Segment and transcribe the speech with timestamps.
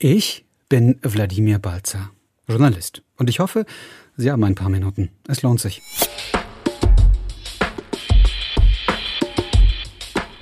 [0.00, 2.10] Ich bin Wladimir Balzer,
[2.46, 3.02] Journalist.
[3.16, 3.66] Und ich hoffe,
[4.16, 5.10] Sie haben ein paar Minuten.
[5.26, 5.82] Es lohnt sich.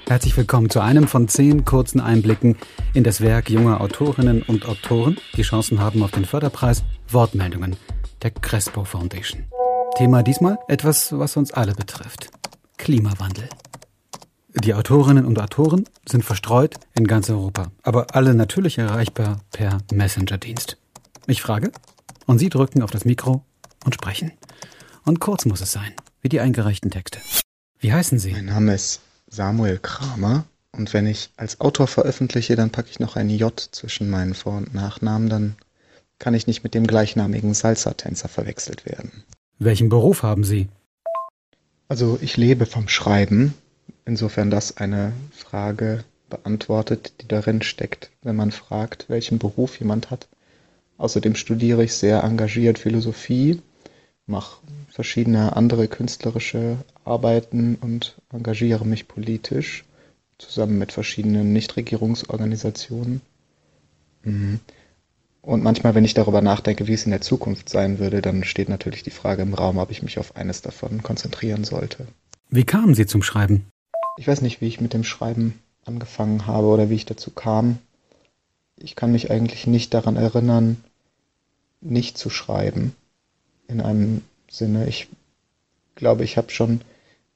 [0.06, 2.56] Herzlich willkommen zu einem von zehn kurzen Einblicken
[2.92, 7.76] in das Werk junger Autorinnen und Autoren, die Chancen haben auf den Förderpreis Wortmeldungen
[8.20, 9.46] der Crespo Foundation.
[9.96, 12.28] Thema diesmal etwas, was uns alle betrifft.
[12.76, 13.48] Klimawandel.
[14.64, 20.78] Die Autorinnen und Autoren sind verstreut in ganz Europa, aber alle natürlich erreichbar per Messenger-Dienst.
[21.26, 21.72] Ich frage
[22.24, 23.44] und Sie drücken auf das Mikro
[23.84, 24.32] und sprechen.
[25.04, 25.92] Und kurz muss es sein,
[26.22, 27.18] wie die eingereichten Texte.
[27.80, 28.32] Wie heißen Sie?
[28.32, 33.16] Mein Name ist Samuel Kramer und wenn ich als Autor veröffentliche, dann packe ich noch
[33.16, 35.56] ein J zwischen meinen Vor- und Nachnamen, dann
[36.18, 39.22] kann ich nicht mit dem gleichnamigen Salsa-Tänzer verwechselt werden.
[39.58, 40.70] Welchen Beruf haben Sie?
[41.88, 43.52] Also ich lebe vom Schreiben
[44.06, 50.26] insofern das eine Frage beantwortet, die darin steckt, wenn man fragt, welchen Beruf jemand hat.
[50.98, 53.60] Außerdem studiere ich sehr engagiert Philosophie,
[54.26, 59.84] mache verschiedene andere künstlerische Arbeiten und engagiere mich politisch
[60.38, 63.20] zusammen mit verschiedenen Nichtregierungsorganisationen.
[64.22, 64.60] Mhm.
[65.42, 68.68] Und manchmal, wenn ich darüber nachdenke, wie es in der Zukunft sein würde, dann steht
[68.68, 72.06] natürlich die Frage im Raum, ob ich mich auf eines davon konzentrieren sollte.
[72.50, 73.66] Wie kamen Sie zum Schreiben?
[74.16, 77.78] Ich weiß nicht, wie ich mit dem Schreiben angefangen habe oder wie ich dazu kam.
[78.76, 80.82] Ich kann mich eigentlich nicht daran erinnern,
[81.80, 82.94] nicht zu schreiben.
[83.68, 84.86] In einem Sinne.
[84.86, 85.08] Ich
[85.94, 86.80] glaube, ich habe schon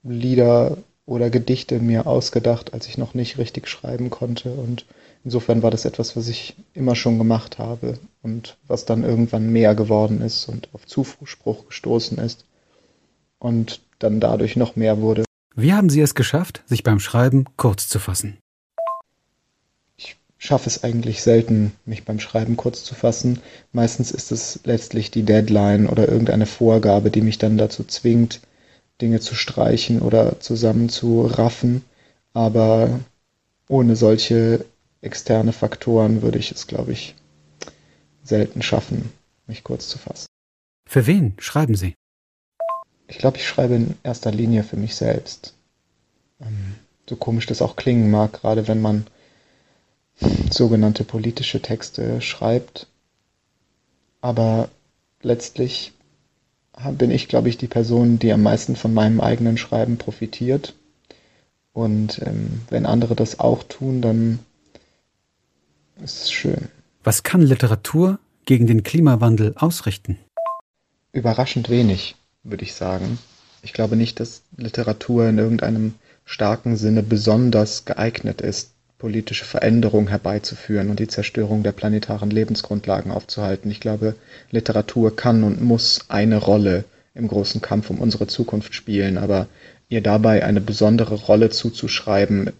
[0.03, 4.53] Lieder oder Gedichte mir ausgedacht, als ich noch nicht richtig schreiben konnte.
[4.53, 4.87] Und
[5.25, 9.75] insofern war das etwas, was ich immer schon gemacht habe und was dann irgendwann mehr
[9.75, 12.45] geworden ist und auf Zuspruch gestoßen ist
[13.39, 15.25] und dann dadurch noch mehr wurde.
[15.57, 18.39] Wie haben Sie es geschafft, sich beim Schreiben kurz zu fassen?
[19.97, 23.41] Ich schaffe es eigentlich selten, mich beim Schreiben kurz zu fassen.
[23.73, 28.41] Meistens ist es letztlich die Deadline oder irgendeine Vorgabe, die mich dann dazu zwingt,
[29.01, 31.85] Dinge zu streichen oder zusammenzuraffen.
[32.33, 33.01] Aber
[33.69, 34.65] ohne solche
[35.01, 37.17] externe Faktoren würde ich es, glaube ich,
[38.23, 39.11] selten schaffen,
[39.47, 40.27] mich kurz zu fassen.
[40.87, 41.95] Für wen schreiben Sie?
[43.11, 45.55] Ich glaube, ich schreibe in erster Linie für mich selbst.
[46.41, 46.77] Ähm,
[47.09, 49.07] so komisch das auch klingen mag, gerade wenn man
[50.51, 52.87] sogenannte politische Texte schreibt.
[54.21, 54.69] Aber
[55.23, 55.93] letztlich
[56.93, 60.75] bin ich, glaube ich, die Person, die am meisten von meinem eigenen Schreiben profitiert.
[61.73, 64.39] Und ähm, wenn andere das auch tun, dann
[66.03, 66.69] ist es schön.
[67.03, 70.17] Was kann Literatur gegen den Klimawandel ausrichten?
[71.13, 73.19] Überraschend wenig würde ich sagen.
[73.63, 80.91] Ich glaube nicht, dass Literatur in irgendeinem starken Sinne besonders geeignet ist, politische Veränderungen herbeizuführen
[80.91, 83.71] und die Zerstörung der planetaren Lebensgrundlagen aufzuhalten.
[83.71, 84.15] Ich glaube,
[84.51, 86.85] Literatur kann und muss eine Rolle
[87.15, 89.49] im großen Kampf um unsere Zukunft spielen, aber
[89.89, 92.53] ihr dabei eine besondere Rolle zuzuschreiben,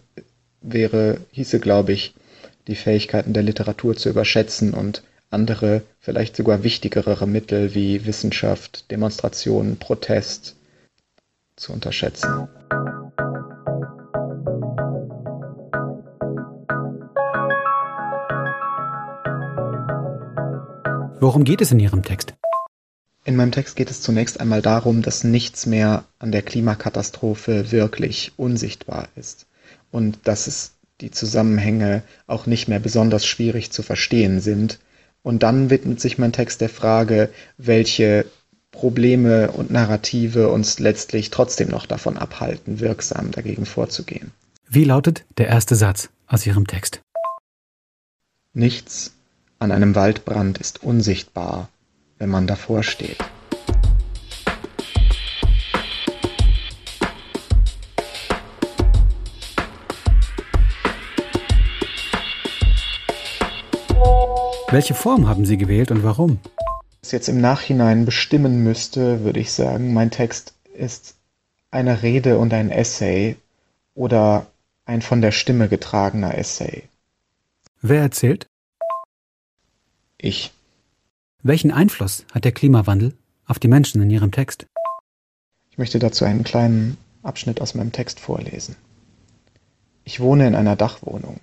[0.61, 2.13] wäre, hieße, glaube ich,
[2.67, 9.77] die Fähigkeiten der Literatur zu überschätzen und andere, vielleicht sogar wichtigere Mittel wie Wissenschaft, Demonstration,
[9.77, 10.55] Protest
[11.55, 12.47] zu unterschätzen.
[21.19, 22.33] Worum geht es in Ihrem Text?
[23.23, 28.31] In meinem Text geht es zunächst einmal darum, dass nichts mehr an der Klimakatastrophe wirklich
[28.37, 29.45] unsichtbar ist
[29.91, 34.79] und dass es die Zusammenhänge auch nicht mehr besonders schwierig zu verstehen sind,
[35.23, 38.25] und dann widmet sich mein Text der Frage, welche
[38.71, 44.31] Probleme und Narrative uns letztlich trotzdem noch davon abhalten, wirksam dagegen vorzugehen.
[44.67, 47.01] Wie lautet der erste Satz aus Ihrem Text?
[48.53, 49.13] Nichts
[49.59, 51.69] an einem Waldbrand ist unsichtbar,
[52.17, 53.17] wenn man davor steht.
[64.71, 66.39] Welche Form haben Sie gewählt und warum?
[66.39, 66.51] Wenn
[66.91, 71.15] ich es jetzt im Nachhinein bestimmen müsste, würde ich sagen, mein Text ist
[71.71, 73.35] eine Rede und ein Essay
[73.95, 74.47] oder
[74.85, 76.83] ein von der Stimme getragener Essay.
[77.81, 78.47] Wer erzählt?
[80.17, 80.53] Ich.
[81.43, 83.13] Welchen Einfluss hat der Klimawandel
[83.47, 84.67] auf die Menschen in Ihrem Text?
[85.69, 88.77] Ich möchte dazu einen kleinen Abschnitt aus meinem Text vorlesen.
[90.05, 91.41] Ich wohne in einer Dachwohnung.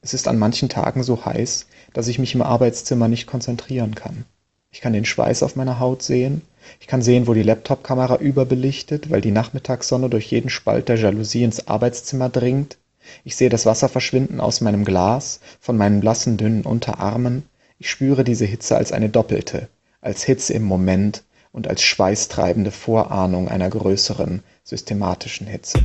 [0.00, 4.26] Es ist an manchen Tagen so heiß, dass ich mich im Arbeitszimmer nicht konzentrieren kann.
[4.70, 6.42] Ich kann den Schweiß auf meiner Haut sehen.
[6.80, 11.44] Ich kann sehen, wo die Laptop-Kamera überbelichtet, weil die Nachmittagssonne durch jeden Spalt der Jalousie
[11.44, 12.76] ins Arbeitszimmer dringt.
[13.22, 17.44] Ich sehe das Wasser verschwinden aus meinem Glas, von meinen blassen, dünnen Unterarmen.
[17.78, 19.68] Ich spüre diese Hitze als eine doppelte,
[20.00, 25.78] als Hitze im Moment und als schweißtreibende Vorahnung einer größeren, systematischen Hitze.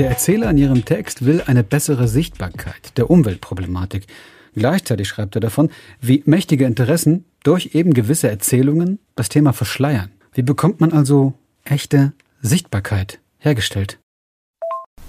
[0.00, 4.06] Der Erzähler in ihrem Text will eine bessere Sichtbarkeit der Umweltproblematik.
[4.54, 5.68] Gleichzeitig schreibt er davon,
[6.00, 10.10] wie mächtige Interessen durch eben gewisse Erzählungen das Thema verschleiern.
[10.32, 13.98] Wie bekommt man also echte Sichtbarkeit hergestellt?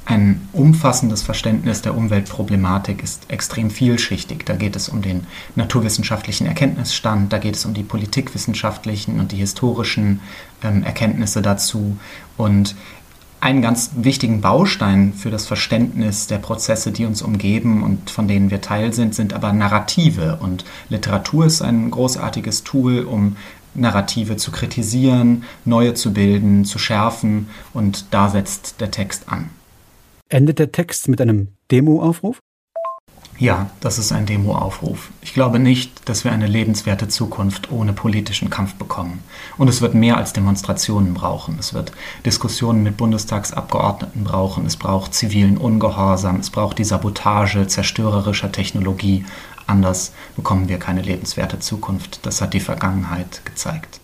[0.04, 4.46] Ein umfassendes Verständnis der Umweltproblematik ist extrem vielschichtig.
[4.46, 9.38] Da geht es um den naturwissenschaftlichen Erkenntnisstand, da geht es um die politikwissenschaftlichen und die
[9.38, 10.20] historischen
[10.64, 11.98] ähm, Erkenntnisse dazu.
[12.36, 12.76] Und
[13.42, 18.52] einen ganz wichtigen Baustein für das Verständnis der Prozesse, die uns umgeben und von denen
[18.52, 20.38] wir Teil sind, sind aber Narrative.
[20.40, 23.36] Und Literatur ist ein großartiges Tool, um
[23.74, 27.50] Narrative zu kritisieren, neue zu bilden, zu schärfen.
[27.74, 29.50] Und da setzt der Text an.
[30.30, 32.40] Endet der Text mit einem Demoaufruf?
[33.42, 35.10] Ja, das ist ein Demoaufruf.
[35.24, 39.24] Ich glaube nicht, dass wir eine lebenswerte Zukunft ohne politischen Kampf bekommen.
[39.58, 41.58] Und es wird mehr als Demonstrationen brauchen.
[41.60, 41.92] Es wird
[42.24, 44.68] Diskussionen mit Bundestagsabgeordneten brauchen.
[44.68, 46.40] Es braucht zivilen Ungehorsam.
[46.40, 49.26] Es braucht die Sabotage zerstörerischer Technologie.
[49.66, 52.20] Anders bekommen wir keine lebenswerte Zukunft.
[52.28, 54.02] Das hat die Vergangenheit gezeigt.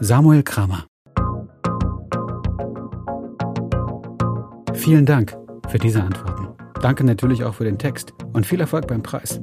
[0.00, 0.86] Samuel Kramer.
[4.74, 5.36] Vielen Dank
[5.68, 6.48] für diese Antworten.
[6.80, 9.40] Danke natürlich auch für den Text und viel Erfolg beim Preis.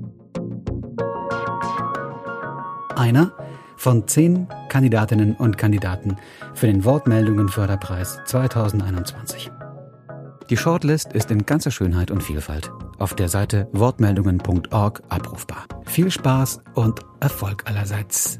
[2.96, 3.34] Einer
[3.76, 6.16] von zehn Kandidatinnen und Kandidaten
[6.54, 9.52] für den Wortmeldungen Förderpreis 2021.
[10.50, 15.66] Die Shortlist ist in ganzer Schönheit und Vielfalt auf der Seite wortmeldungen.org abrufbar.
[15.86, 18.40] Viel Spaß und Erfolg allerseits.